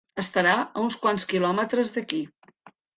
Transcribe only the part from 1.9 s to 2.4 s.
d'aquí.